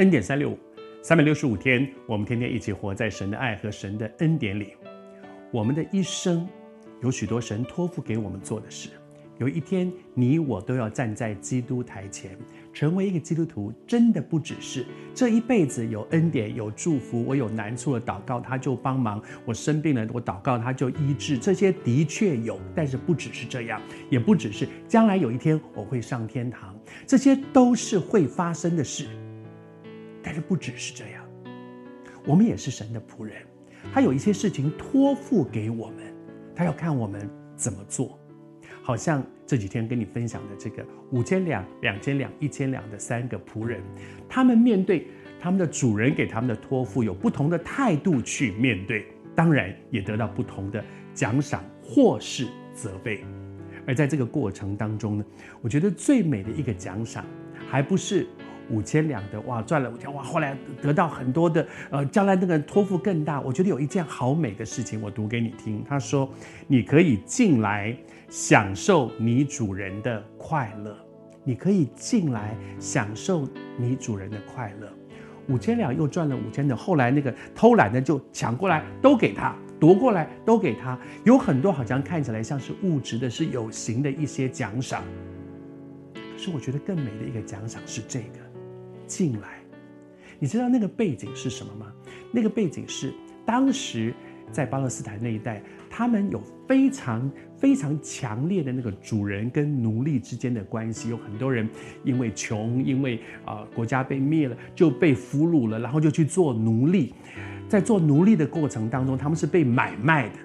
[0.00, 0.58] 恩典三六五，
[1.02, 4.72] 三百六十五天，我们天天一起活在神的爱和神的恩典里。
[5.50, 6.48] 我们的一生
[7.02, 8.88] 有许多神托付给我们做的事。
[9.36, 12.34] 有一天，你我都要站在基督台前，
[12.72, 17.22] 成为一个基督徒，真的不只是这一辈子有恩典、有祝福。
[17.22, 21.36] 我有难处了，祷告他就帮忙；我生病了，我祷告他就医治。
[21.36, 23.78] 这些的确有，但是不只是这样，
[24.08, 26.74] 也不只是将来有一天我会上天堂，
[27.06, 29.06] 这些都是会发生的事。
[30.22, 31.24] 但是不只是这样，
[32.26, 33.36] 我们也是神的仆人，
[33.92, 36.14] 他有一些事情托付给我们，
[36.54, 38.18] 他要看我们怎么做。
[38.82, 43.80] 好像这几天跟你分享的这个五千两、两千两、一千两的三个仆人，
[44.28, 45.06] 他们面对
[45.38, 50.82] 他们的主人给他们的托付，有不同的态度去面对，当然也得到不同的
[51.14, 53.22] 奖赏或是责备。
[53.86, 55.24] 而在这个过程当中呢，
[55.60, 57.24] 我觉得最美的一个奖赏，
[57.68, 58.26] 还不是。
[58.70, 60.22] 五千两的哇，赚了五千哇！
[60.22, 63.40] 后来得到很多的，呃，将来那个托付更大。
[63.40, 65.84] 我觉得有一件好美的事情，我读给你听。
[65.88, 66.28] 他说
[66.68, 67.96] ：“你可以进来
[68.28, 70.96] 享受你主人的快乐，
[71.42, 74.88] 你可以进来享受你主人的快乐。”
[75.48, 80.96] 五千两又赚了五千的，后来那个偷懒的就抢过来都给他，夺过来都给他。
[81.24, 85.02] 有很多好像看起来像是物质的，是有形的一些奖赏。
[86.14, 88.49] 可是我觉得更美的一个奖赏是这个。
[89.10, 89.58] 进来，
[90.38, 91.92] 你知道那个背景是什么吗？
[92.30, 93.12] 那个背景是
[93.44, 94.14] 当时
[94.52, 95.60] 在巴勒斯坦那一带，
[95.90, 101.10] 他们有非常非常强烈的那个主人跟奴隶之间的关系。
[101.10, 101.68] 有很多人
[102.04, 107.12] 因为穷，因为啊、呃、国家被灭了，就被俘虏了，然后就去做奴隶。
[107.68, 110.36] 在做奴隶的过程当中，他们是被买卖的，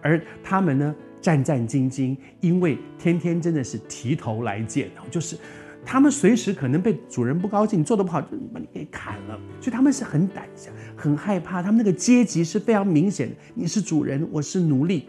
[0.00, 5.36] 而他们呢战战兢兢，因为天天真的是提头来见，就是。
[5.84, 11.62] 他们随时可能被主人不高兴，做得不好就把你给砍了，所以他们是很胆小、很害怕。
[11.62, 15.08] 他们那个阶级是非常明显的，你是主人，我是奴隶。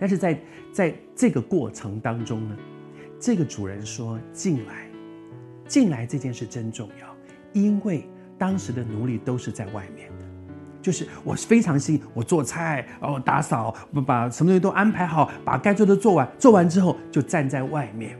[0.00, 0.40] 但是在
[0.72, 2.56] 在这个过程当中呢，
[3.20, 4.88] 这个主人说：“进来，
[5.68, 7.16] 进来这件事真重要，
[7.52, 8.04] 因为
[8.36, 10.24] 当时的奴隶都是在外面的，
[10.82, 18.18] 就是我是非常心，我做菜哦，打扫，把什么东西都安排好，把该做的做完，做完之后就站在外面。”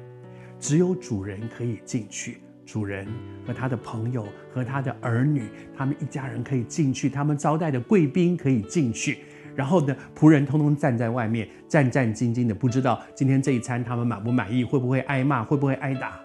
[0.59, 3.07] 只有主人可以进去，主人
[3.47, 9.19] 和他的朋友和他的儿女，他们一家人可以进去，他们招待的贵宾可以进去。
[9.55, 16.21] 然后呢，仆人通通站在外面，战战兢兢的，不知道今天这一餐他们满不满意，会不会挨骂，会不会挨打。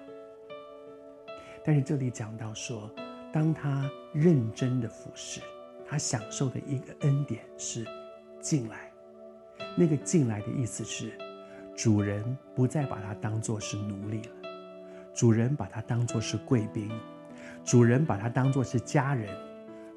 [1.64, 2.90] 但是这里讲到说，
[3.32, 5.40] 当他认真的服侍，
[5.88, 7.86] 他享受的一个恩典是
[8.42, 8.92] 进来。
[9.78, 11.12] 那个进来的意思是。
[11.82, 14.36] 主人不再把他当作是奴隶了，
[15.16, 16.92] 主人把他当作是贵宾，
[17.64, 19.36] 主人把他当作是家人，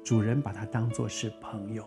[0.03, 1.85] 主人把他当作是朋友。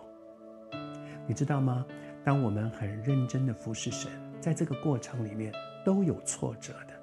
[1.26, 1.84] 你知道吗？
[2.22, 4.09] 当我们很认真的服侍神，
[4.41, 5.53] 在这个过程里面
[5.84, 6.94] 都有挫折的，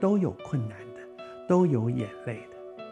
[0.00, 1.02] 都有困难的，
[1.46, 2.84] 都有眼泪的，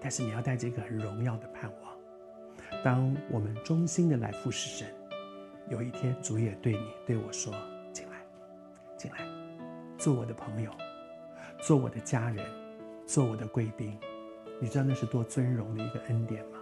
[0.00, 2.82] 但是你要带着一个很荣耀的盼望。
[2.82, 4.88] 当我们忠心的来服侍神，
[5.68, 7.52] 有一天主也对你对我说。
[9.06, 9.18] 进来，
[9.96, 10.70] 做我的朋友，
[11.60, 12.44] 做我的家人，
[13.06, 13.96] 做我的贵宾，
[14.60, 16.58] 你知道那是多尊荣的一个恩典吗？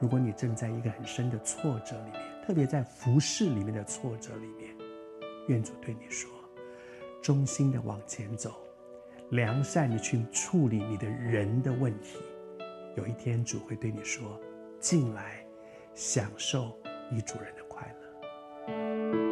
[0.00, 4.74] 如果你正在一个很深的挫折里面，特别在服侍里面的挫折里面，
[5.48, 6.30] 愿主对你说：
[7.20, 8.54] 忠心的往前走，
[9.28, 12.16] 良善的去处理你的人的问题。
[12.96, 14.40] 有一天主会对你说：
[14.80, 15.44] 进来，
[15.92, 16.74] 享受
[17.10, 19.27] 你主人的快乐。